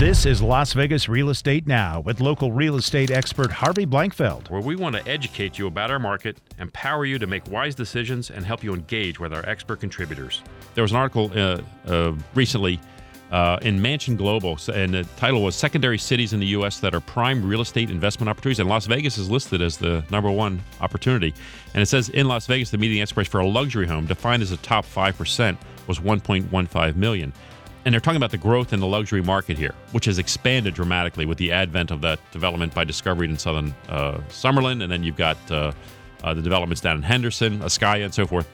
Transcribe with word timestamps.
This 0.00 0.24
is 0.24 0.40
Las 0.40 0.72
Vegas 0.72 1.10
Real 1.10 1.28
Estate 1.28 1.66
Now 1.66 2.00
with 2.00 2.22
local 2.22 2.52
real 2.52 2.76
estate 2.76 3.10
expert 3.10 3.52
Harvey 3.52 3.84
Blankfeld. 3.84 4.48
where 4.48 4.62
we 4.62 4.74
want 4.74 4.96
to 4.96 5.06
educate 5.06 5.58
you 5.58 5.66
about 5.66 5.90
our 5.90 5.98
market, 5.98 6.38
empower 6.58 7.04
you 7.04 7.18
to 7.18 7.26
make 7.26 7.46
wise 7.50 7.74
decisions, 7.74 8.30
and 8.30 8.46
help 8.46 8.64
you 8.64 8.72
engage 8.72 9.20
with 9.20 9.34
our 9.34 9.46
expert 9.46 9.78
contributors. 9.78 10.42
There 10.74 10.80
was 10.80 10.92
an 10.92 10.96
article 10.96 11.30
uh, 11.34 11.60
uh, 11.86 12.14
recently 12.34 12.80
uh, 13.30 13.58
in 13.60 13.82
Mansion 13.82 14.16
Global, 14.16 14.58
and 14.72 14.94
the 14.94 15.04
title 15.18 15.44
was 15.44 15.54
Secondary 15.54 15.98
Cities 15.98 16.32
in 16.32 16.40
the 16.40 16.46
U.S. 16.46 16.80
That 16.80 16.94
Are 16.94 17.00
Prime 17.00 17.46
Real 17.46 17.60
Estate 17.60 17.90
Investment 17.90 18.30
Opportunities. 18.30 18.58
And 18.58 18.70
Las 18.70 18.86
Vegas 18.86 19.18
is 19.18 19.30
listed 19.30 19.60
as 19.60 19.76
the 19.76 20.02
number 20.10 20.30
one 20.30 20.62
opportunity. 20.80 21.34
And 21.74 21.82
it 21.82 21.86
says 21.86 22.08
in 22.08 22.26
Las 22.26 22.46
Vegas, 22.46 22.70
the 22.70 22.78
median 22.78 23.06
price 23.06 23.28
for 23.28 23.40
a 23.40 23.46
luxury 23.46 23.86
home, 23.86 24.06
defined 24.06 24.42
as 24.42 24.48
the 24.48 24.56
top 24.56 24.86
5%, 24.86 25.58
was 25.86 25.98
1.15 25.98 26.96
million. 26.96 27.34
And 27.84 27.94
they're 27.94 28.00
talking 28.00 28.18
about 28.18 28.30
the 28.30 28.38
growth 28.38 28.72
in 28.72 28.80
the 28.80 28.86
luxury 28.86 29.22
market 29.22 29.56
here, 29.56 29.74
which 29.92 30.04
has 30.04 30.18
expanded 30.18 30.74
dramatically 30.74 31.24
with 31.24 31.38
the 31.38 31.50
advent 31.52 31.90
of 31.90 32.02
that 32.02 32.18
development 32.30 32.74
by 32.74 32.84
Discovery 32.84 33.26
in 33.28 33.38
southern 33.38 33.74
uh, 33.88 34.18
Summerlin. 34.28 34.82
And 34.82 34.92
then 34.92 35.02
you've 35.02 35.16
got 35.16 35.38
uh, 35.50 35.72
uh, 36.22 36.34
the 36.34 36.42
developments 36.42 36.80
down 36.82 36.96
in 36.96 37.02
Henderson, 37.02 37.60
Ascaya, 37.60 38.04
and 38.04 38.12
so 38.12 38.26
forth. 38.26 38.48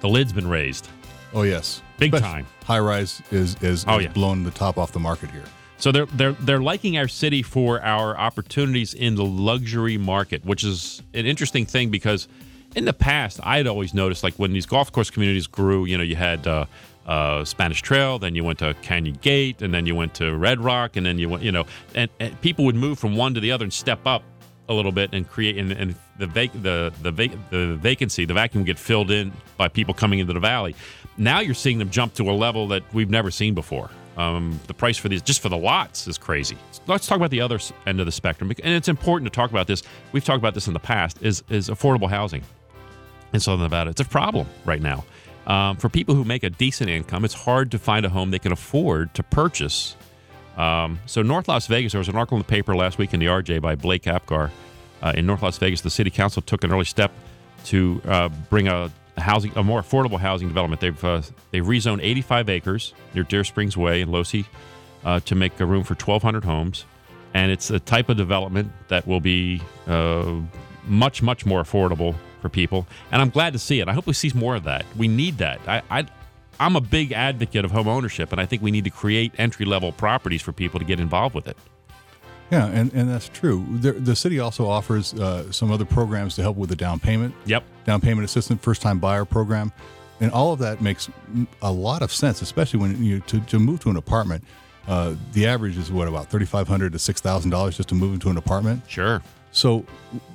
The 0.00 0.08
lid's 0.08 0.32
been 0.32 0.48
raised. 0.48 0.88
Oh 1.32 1.42
yes, 1.42 1.82
Big 1.98 2.14
Especially 2.14 2.32
time. 2.42 2.46
High 2.64 2.78
rise 2.78 3.20
is 3.32 3.56
is, 3.60 3.84
Oh, 3.88 3.98
is 3.98 4.04
yeah. 4.04 4.12
blown 4.12 4.44
the 4.44 4.52
top 4.52 4.78
off 4.78 4.92
the 4.92 5.00
market 5.00 5.30
here. 5.32 5.42
So 5.78 5.90
they're 5.90 6.06
they're 6.06 6.32
they're 6.32 6.62
liking 6.62 6.96
our 6.96 7.08
city 7.08 7.42
for 7.42 7.82
our 7.82 8.16
opportunities 8.16 8.94
in 8.94 9.16
the 9.16 9.24
luxury 9.24 9.98
market, 9.98 10.44
which 10.44 10.62
is 10.62 11.02
an 11.12 11.26
interesting 11.26 11.66
thing 11.66 11.90
because 11.90 12.28
in 12.76 12.84
the 12.84 12.92
past 12.92 13.40
I'd 13.42 13.66
always 13.66 13.94
noticed 13.94 14.22
like 14.22 14.34
when 14.34 14.52
these 14.52 14.66
golf 14.66 14.92
course 14.92 15.10
communities 15.10 15.48
grew, 15.48 15.84
you 15.86 15.96
know, 15.98 16.04
you 16.04 16.14
had 16.14 16.46
uh, 17.06 17.44
Spanish 17.44 17.82
Trail, 17.82 18.18
then 18.18 18.34
you 18.34 18.44
went 18.44 18.58
to 18.60 18.74
Canyon 18.82 19.18
Gate, 19.20 19.62
and 19.62 19.72
then 19.72 19.86
you 19.86 19.94
went 19.94 20.14
to 20.14 20.34
Red 20.36 20.60
Rock, 20.60 20.96
and 20.96 21.04
then 21.04 21.18
you 21.18 21.28
went, 21.28 21.42
you 21.42 21.52
know, 21.52 21.64
and, 21.94 22.10
and 22.20 22.40
people 22.40 22.64
would 22.64 22.76
move 22.76 22.98
from 22.98 23.16
one 23.16 23.34
to 23.34 23.40
the 23.40 23.52
other 23.52 23.64
and 23.64 23.72
step 23.72 24.06
up 24.06 24.22
a 24.68 24.74
little 24.74 24.92
bit 24.92 25.10
and 25.12 25.28
create 25.28 25.58
and, 25.58 25.72
and 25.72 25.94
the 26.18 26.26
vac- 26.26 26.52
the 26.62 26.90
the, 27.02 27.10
vac- 27.10 27.50
the 27.50 27.74
vacancy 27.74 28.24
the 28.24 28.32
vacuum 28.32 28.62
would 28.62 28.66
get 28.66 28.78
filled 28.78 29.10
in 29.10 29.30
by 29.58 29.68
people 29.68 29.92
coming 29.92 30.20
into 30.20 30.32
the 30.32 30.40
valley 30.40 30.74
now 31.18 31.40
you're 31.40 31.52
seeing 31.52 31.78
them 31.78 31.90
jump 31.90 32.14
to 32.14 32.30
a 32.30 32.32
level 32.32 32.66
that 32.66 32.82
we've 32.94 33.10
never 33.10 33.30
seen 33.30 33.52
before 33.52 33.90
um, 34.16 34.58
the 34.66 34.72
price 34.72 34.96
for 34.96 35.10
these 35.10 35.20
just 35.20 35.42
for 35.42 35.50
the 35.50 35.56
lots 35.56 36.06
is 36.08 36.16
crazy 36.16 36.56
let's 36.86 37.06
talk 37.06 37.16
about 37.18 37.30
the 37.30 37.42
other 37.42 37.58
end 37.86 38.00
of 38.00 38.06
the 38.06 38.12
spectrum 38.12 38.50
and 38.62 38.72
it's 38.72 38.88
important 38.88 39.30
to 39.30 39.36
talk 39.36 39.50
about 39.50 39.66
this 39.66 39.82
we've 40.12 40.24
talked 40.24 40.38
about 40.38 40.54
this 40.54 40.66
in 40.66 40.72
the 40.72 40.80
past 40.80 41.18
is 41.20 41.44
is 41.50 41.68
affordable 41.68 42.08
housing 42.08 42.42
in 43.34 43.40
Southern 43.40 43.62
Nevada. 43.62 43.90
It's 43.90 44.00
a 44.00 44.04
problem 44.04 44.46
right 44.64 44.80
now. 44.80 45.04
Um, 45.46 45.76
for 45.76 45.88
people 45.88 46.14
who 46.14 46.24
make 46.24 46.42
a 46.42 46.50
decent 46.50 46.88
income, 46.90 47.24
it's 47.24 47.34
hard 47.34 47.70
to 47.72 47.78
find 47.78 48.06
a 48.06 48.08
home 48.08 48.30
they 48.30 48.38
can 48.38 48.52
afford 48.52 49.14
to 49.14 49.22
purchase. 49.22 49.96
Um, 50.56 51.00
so, 51.06 51.22
North 51.22 51.48
Las 51.48 51.66
Vegas, 51.66 51.92
there 51.92 51.98
was 51.98 52.08
an 52.08 52.16
article 52.16 52.36
in 52.36 52.42
the 52.42 52.48
paper 52.48 52.74
last 52.74 52.98
week 52.98 53.12
in 53.12 53.20
the 53.20 53.26
RJ 53.26 53.60
by 53.60 53.74
Blake 53.74 54.06
Apgar. 54.06 54.50
Uh, 55.02 55.12
in 55.14 55.26
North 55.26 55.42
Las 55.42 55.58
Vegas, 55.58 55.82
the 55.82 55.90
city 55.90 56.10
council 56.10 56.40
took 56.40 56.64
an 56.64 56.72
early 56.72 56.84
step 56.84 57.12
to 57.64 58.00
uh, 58.06 58.28
bring 58.48 58.68
a 58.68 58.90
housing, 59.18 59.52
a 59.56 59.62
more 59.62 59.82
affordable 59.82 60.18
housing 60.18 60.48
development. 60.48 60.80
They've 60.80 61.04
uh, 61.04 61.22
they've 61.50 61.64
rezoned 61.64 62.00
85 62.02 62.48
acres 62.48 62.94
near 63.14 63.24
Deer 63.24 63.44
Springs 63.44 63.76
Way 63.76 64.00
in 64.00 64.08
Losee 64.08 64.46
uh, 65.04 65.20
to 65.20 65.34
make 65.34 65.58
a 65.60 65.66
room 65.66 65.84
for 65.84 65.94
1,200 65.94 66.44
homes, 66.44 66.84
and 67.34 67.50
it's 67.50 67.70
a 67.70 67.80
type 67.80 68.08
of 68.08 68.16
development 68.16 68.72
that 68.88 69.06
will 69.06 69.20
be 69.20 69.60
uh, 69.86 70.32
much 70.86 71.22
much 71.22 71.44
more 71.44 71.62
affordable 71.62 72.14
for 72.44 72.50
people. 72.50 72.86
And 73.10 73.22
I'm 73.22 73.30
glad 73.30 73.54
to 73.54 73.58
see 73.58 73.80
it. 73.80 73.88
I 73.88 73.94
hope 73.94 74.06
we 74.06 74.12
see 74.12 74.30
more 74.34 74.54
of 74.54 74.64
that. 74.64 74.84
We 74.98 75.08
need 75.08 75.38
that. 75.38 75.60
I. 75.66 75.82
I 75.90 76.06
I'm 76.60 76.76
a 76.76 76.80
big 76.80 77.10
advocate 77.10 77.64
of 77.64 77.72
home 77.72 77.88
ownership, 77.88 78.30
and 78.30 78.40
I 78.40 78.46
think 78.46 78.62
we 78.62 78.70
need 78.70 78.84
to 78.84 78.90
create 78.90 79.32
entry 79.38 79.66
level 79.66 79.90
properties 79.90 80.40
for 80.40 80.52
people 80.52 80.78
to 80.78 80.86
get 80.86 81.00
involved 81.00 81.34
with 81.34 81.48
it. 81.48 81.56
Yeah, 82.52 82.66
and, 82.66 82.92
and 82.92 83.10
that's 83.10 83.28
true. 83.28 83.66
The, 83.80 83.90
the 83.90 84.14
city 84.14 84.38
also 84.38 84.68
offers 84.68 85.14
uh, 85.14 85.50
some 85.50 85.72
other 85.72 85.84
programs 85.84 86.36
to 86.36 86.42
help 86.42 86.56
with 86.56 86.70
the 86.70 86.76
down 86.76 87.00
payment. 87.00 87.34
Yep. 87.46 87.64
Down 87.86 88.00
payment 88.00 88.24
assistance, 88.24 88.62
first 88.62 88.82
time 88.82 89.00
buyer 89.00 89.24
program, 89.24 89.72
and 90.20 90.30
all 90.30 90.52
of 90.52 90.60
that 90.60 90.80
makes 90.80 91.10
a 91.60 91.72
lot 91.72 92.02
of 92.02 92.12
sense, 92.12 92.40
especially 92.40 92.78
when 92.78 93.02
you 93.02 93.18
to, 93.22 93.40
to 93.40 93.58
move 93.58 93.80
to 93.80 93.90
an 93.90 93.96
apartment. 93.96 94.44
Uh, 94.86 95.16
the 95.32 95.48
average 95.48 95.76
is 95.76 95.90
what 95.90 96.06
about 96.06 96.30
thirty 96.30 96.46
five 96.46 96.68
hundred 96.68 96.92
to 96.92 97.00
six 97.00 97.20
thousand 97.20 97.50
dollars 97.50 97.76
just 97.76 97.88
to 97.88 97.96
move 97.96 98.14
into 98.14 98.30
an 98.30 98.36
apartment. 98.36 98.84
Sure. 98.86 99.20
So, 99.54 99.84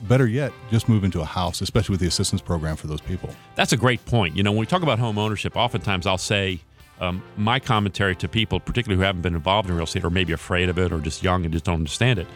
better 0.03 0.27
yet, 0.27 0.53
just 0.71 0.87
move 0.87 1.03
into 1.03 1.19
a 1.19 1.25
house, 1.25 1.59
especially 1.59 1.91
with 1.93 1.99
the 1.99 2.07
assistance 2.07 2.41
program 2.41 2.77
for 2.77 2.87
those 2.87 3.01
people. 3.01 3.29
That's 3.55 3.73
a 3.73 3.77
great 3.77 4.03
point. 4.05 4.37
You 4.37 4.43
know, 4.43 4.51
when 4.51 4.61
we 4.61 4.65
talk 4.65 4.81
about 4.81 4.97
home 4.97 5.17
ownership, 5.17 5.57
oftentimes 5.57 6.07
I'll 6.07 6.17
say 6.17 6.61
um, 7.01 7.21
my 7.35 7.59
commentary 7.59 8.15
to 8.15 8.29
people, 8.29 8.61
particularly 8.61 8.97
who 8.97 9.03
haven't 9.03 9.21
been 9.21 9.35
involved 9.35 9.69
in 9.69 9.75
real 9.75 9.83
estate 9.83 10.05
or 10.05 10.09
maybe 10.09 10.31
afraid 10.31 10.69
of 10.69 10.79
it 10.79 10.93
or 10.93 11.01
just 11.01 11.21
young 11.21 11.43
and 11.43 11.51
just 11.51 11.65
don't 11.65 11.75
understand 11.75 12.17
it, 12.17 12.27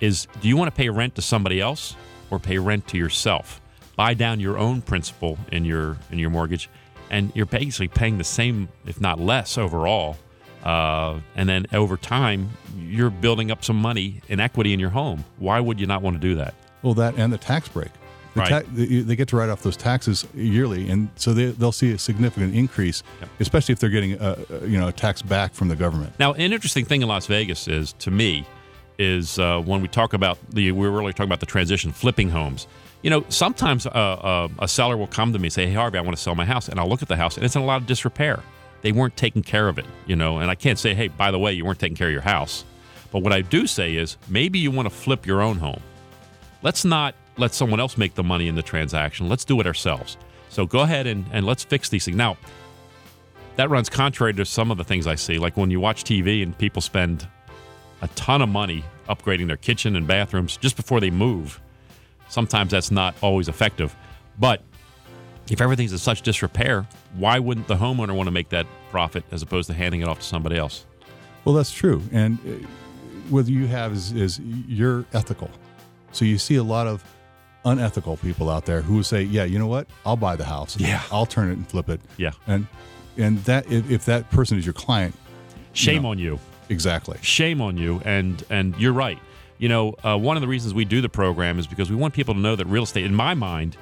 is 0.00 0.26
do 0.40 0.48
you 0.48 0.56
want 0.56 0.68
to 0.68 0.76
pay 0.76 0.88
rent 0.88 1.14
to 1.14 1.22
somebody 1.22 1.60
else 1.60 1.94
or 2.28 2.40
pay 2.40 2.58
rent 2.58 2.88
to 2.88 2.98
yourself? 2.98 3.60
Buy 3.94 4.14
down 4.14 4.40
your 4.40 4.58
own 4.58 4.82
principal 4.82 5.38
in 5.52 5.64
your 5.64 5.96
in 6.10 6.18
your 6.18 6.30
mortgage, 6.30 6.68
and 7.08 7.30
you're 7.36 7.46
basically 7.46 7.86
paying 7.86 8.18
the 8.18 8.24
same, 8.24 8.68
if 8.84 9.00
not 9.00 9.20
less, 9.20 9.58
overall. 9.58 10.16
Uh, 10.62 11.20
and 11.34 11.48
then 11.48 11.66
over 11.72 11.96
time, 11.96 12.50
you're 12.78 13.10
building 13.10 13.50
up 13.50 13.64
some 13.64 13.76
money 13.76 14.20
in 14.28 14.40
equity 14.40 14.72
in 14.72 14.80
your 14.80 14.90
home. 14.90 15.24
Why 15.38 15.58
would 15.60 15.80
you 15.80 15.86
not 15.86 16.02
want 16.02 16.14
to 16.16 16.20
do 16.20 16.34
that? 16.36 16.54
Well, 16.82 16.94
that 16.94 17.14
and 17.16 17.32
the 17.32 17.38
tax 17.38 17.68
break. 17.68 17.90
The 18.34 18.40
Right. 18.40 18.48
ta- 18.48 18.70
they 18.72 19.00
they 19.00 19.14
get 19.16 19.28
to 19.28 19.36
write 19.36 19.50
off 19.50 19.62
those 19.62 19.76
taxes 19.76 20.26
yearly, 20.34 20.88
and 20.88 21.10
so 21.16 21.34
they, 21.34 21.46
they'll 21.46 21.70
see 21.70 21.92
a 21.92 21.98
significant 21.98 22.54
increase, 22.54 23.02
especially 23.40 23.74
if 23.74 23.78
they're 23.78 23.90
getting 23.90 24.14
a, 24.14 24.38
a, 24.62 24.66
you 24.66 24.78
know 24.80 24.88
a 24.88 24.92
tax 24.92 25.20
back 25.20 25.52
from 25.52 25.68
the 25.68 25.76
government. 25.76 26.14
Now, 26.18 26.32
an 26.32 26.52
interesting 26.52 26.86
thing 26.86 27.02
in 27.02 27.08
Las 27.08 27.26
Vegas 27.26 27.68
is, 27.68 27.92
to 27.94 28.10
me, 28.10 28.46
is 28.98 29.38
uh, 29.38 29.60
when 29.60 29.82
we 29.82 29.88
talk 29.88 30.14
about 30.14 30.38
the 30.50 30.72
we 30.72 30.88
were 30.88 30.96
really 30.98 31.12
talking 31.12 31.28
about 31.28 31.40
the 31.40 31.46
transition, 31.46 31.92
flipping 31.92 32.30
homes. 32.30 32.66
You 33.02 33.10
know, 33.10 33.24
sometimes 33.28 33.84
uh, 33.86 33.90
uh, 33.90 34.48
a 34.60 34.68
seller 34.68 34.96
will 34.96 35.08
come 35.08 35.34
to 35.34 35.38
me 35.38 35.46
and 35.48 35.52
say, 35.52 35.66
"Hey, 35.66 35.74
Harvey, 35.74 35.98
I 35.98 36.00
want 36.00 36.16
to 36.16 36.22
sell 36.22 36.34
my 36.34 36.46
house," 36.46 36.68
and 36.70 36.80
I'll 36.80 36.88
look 36.88 37.02
at 37.02 37.08
the 37.08 37.16
house 37.16 37.36
and 37.36 37.44
it's 37.44 37.54
in 37.56 37.60
a 37.60 37.66
lot 37.66 37.82
of 37.82 37.86
disrepair. 37.86 38.42
They 38.82 38.92
weren't 38.92 39.16
taking 39.16 39.42
care 39.42 39.68
of 39.68 39.78
it, 39.78 39.86
you 40.06 40.16
know, 40.16 40.38
and 40.38 40.50
I 40.50 40.54
can't 40.54 40.78
say, 40.78 40.94
"Hey, 40.94 41.08
by 41.08 41.30
the 41.30 41.38
way, 41.38 41.52
you 41.52 41.64
weren't 41.64 41.78
taking 41.78 41.96
care 41.96 42.08
of 42.08 42.12
your 42.12 42.22
house." 42.22 42.64
But 43.12 43.22
what 43.22 43.32
I 43.32 43.42
do 43.42 43.66
say 43.66 43.96
is, 43.96 44.16
maybe 44.28 44.58
you 44.58 44.70
want 44.70 44.86
to 44.86 44.94
flip 44.94 45.26
your 45.26 45.40
own 45.40 45.58
home. 45.58 45.82
Let's 46.62 46.84
not 46.84 47.14
let 47.36 47.54
someone 47.54 47.80
else 47.80 47.96
make 47.96 48.14
the 48.14 48.22
money 48.22 48.48
in 48.48 48.54
the 48.54 48.62
transaction. 48.62 49.28
Let's 49.28 49.44
do 49.44 49.60
it 49.60 49.66
ourselves. 49.66 50.16
So 50.48 50.66
go 50.66 50.80
ahead 50.80 51.06
and, 51.06 51.24
and 51.32 51.46
let's 51.46 51.64
fix 51.64 51.88
these 51.88 52.04
things. 52.04 52.16
Now, 52.16 52.36
that 53.56 53.70
runs 53.70 53.88
contrary 53.88 54.34
to 54.34 54.44
some 54.44 54.70
of 54.70 54.78
the 54.78 54.84
things 54.84 55.06
I 55.06 55.14
see. 55.14 55.38
Like 55.38 55.56
when 55.56 55.70
you 55.70 55.80
watch 55.80 56.04
TV 56.04 56.42
and 56.42 56.56
people 56.56 56.82
spend 56.82 57.26
a 58.00 58.08
ton 58.08 58.42
of 58.42 58.48
money 58.48 58.84
upgrading 59.08 59.46
their 59.46 59.56
kitchen 59.56 59.96
and 59.96 60.06
bathrooms 60.06 60.56
just 60.56 60.76
before 60.76 61.00
they 61.00 61.10
move. 61.10 61.60
Sometimes 62.28 62.70
that's 62.70 62.90
not 62.90 63.14
always 63.20 63.48
effective. 63.48 63.94
But 64.38 64.62
if 65.50 65.60
everything's 65.60 65.92
in 65.92 65.98
such 65.98 66.22
disrepair, 66.22 66.86
why 67.16 67.38
wouldn't 67.38 67.66
the 67.68 67.76
homeowner 67.76 68.14
want 68.14 68.26
to 68.28 68.30
make 68.30 68.48
that 68.50 68.66
profit 68.90 69.24
as 69.30 69.42
opposed 69.42 69.68
to 69.68 69.74
handing 69.74 70.00
it 70.00 70.08
off 70.08 70.18
to 70.20 70.24
somebody 70.24 70.56
else? 70.56 70.86
Well, 71.44 71.54
that's 71.54 71.72
true, 71.72 72.02
and 72.12 72.38
uh, 72.46 72.66
what 73.28 73.46
you 73.48 73.66
have 73.66 73.92
is 73.92 74.12
is 74.12 74.38
you're 74.40 75.04
ethical. 75.12 75.50
So 76.12 76.24
you 76.24 76.38
see 76.38 76.56
a 76.56 76.62
lot 76.62 76.86
of 76.86 77.02
unethical 77.64 78.16
people 78.18 78.48
out 78.50 78.64
there 78.66 78.82
who 78.82 79.02
say, 79.02 79.22
"Yeah, 79.22 79.44
you 79.44 79.58
know 79.58 79.66
what? 79.66 79.88
I'll 80.06 80.16
buy 80.16 80.36
the 80.36 80.44
house. 80.44 80.78
Yeah. 80.78 81.02
I'll 81.10 81.26
turn 81.26 81.48
it 81.50 81.54
and 81.54 81.68
flip 81.68 81.88
it." 81.88 82.00
Yeah. 82.16 82.32
and 82.46 82.66
and 83.18 83.38
that 83.44 83.70
if, 83.70 83.90
if 83.90 84.04
that 84.06 84.30
person 84.30 84.56
is 84.58 84.64
your 84.64 84.72
client, 84.72 85.14
Shame 85.74 86.02
No. 86.02 86.10
on 86.10 86.18
you. 86.18 86.38
exactly. 86.68 87.18
shame 87.22 87.60
on 87.60 87.76
you 87.76 88.00
and 88.04 88.44
and 88.50 88.74
you're 88.78 88.92
right 88.92 89.18
you 89.58 89.68
know 89.68 89.94
uh, 90.04 90.16
one 90.16 90.36
of 90.36 90.40
the 90.40 90.48
reasons 90.48 90.72
we 90.74 90.84
do 90.84 91.00
the 91.00 91.08
program 91.08 91.58
is 91.58 91.66
because 91.66 91.90
we 91.90 91.96
want 91.96 92.14
people 92.14 92.32
to 92.34 92.40
know 92.40 92.56
that 92.56 92.66
real 92.66 92.82
estate 92.84 93.04
in 93.04 93.14
my 93.14 93.34
mind 93.34 93.76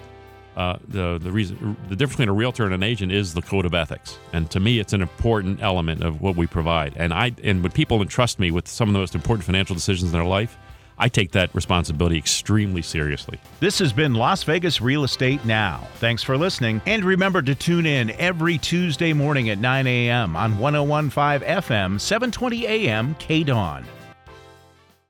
uh, 0.57 0.77
the 0.89 1.19
the 1.19 1.31
reason 1.31 1.77
the 1.89 1.97
difference 1.97 2.15
between 2.17 2.29
a 2.29 2.33
realtor 2.33 2.65
and 2.65 2.75
an 2.75 2.83
agent 2.83 3.13
is 3.13 3.35
the 3.35 3.43
code 3.43 3.65
of 3.65 3.75
ethics 3.75 4.19
and 4.33 4.51
to 4.51 4.59
me 4.61 4.79
it's 4.81 4.93
an 4.93 5.01
important 5.03 5.63
element 5.63 6.03
of 6.03 6.21
what 6.21 6.37
we 6.37 6.47
provide 6.47 6.93
and 6.97 7.13
i 7.15 7.33
and 7.45 7.63
when 7.63 7.73
people 7.73 8.03
entrust 8.03 8.39
me 8.39 8.51
with 8.51 8.67
some 8.67 8.89
of 8.89 8.93
the 8.93 8.99
most 8.99 9.15
important 9.15 9.45
financial 9.45 9.75
decisions 9.75 10.13
in 10.13 10.19
their 10.19 10.27
life 10.29 10.57
i 10.99 11.09
take 11.09 11.31
that 11.33 11.55
responsibility 11.55 12.19
extremely 12.19 12.83
seriously 12.83 13.39
This 13.61 13.79
has 13.79 13.93
been 13.93 14.15
Las 14.15 14.43
Vegas 14.43 14.81
Real 14.81 15.05
Estate 15.05 15.45
Now. 15.45 15.87
Thanks 15.97 16.23
for 16.23 16.37
listening. 16.37 16.81
And 16.87 17.05
remember 17.05 17.43
to 17.43 17.55
tune 17.55 17.87
in 17.87 18.11
every 18.13 18.59
Tuesday 18.59 19.13
morning 19.13 19.51
at 19.51 19.59
9 19.59 19.87
a.m. 19.87 20.35
on 20.35 20.59
1015 20.59 21.47
FM, 21.47 22.01
720 22.01 22.67
a.m. 22.67 23.15
K 23.19 23.45
Dawn. 23.45 23.85